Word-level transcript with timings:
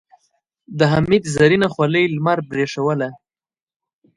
د 0.77 0.79
حميد 0.91 1.23
زرينه 1.35 1.67
خولۍ 1.73 2.05
لمر 2.15 2.39
برېښوله. 2.49 3.09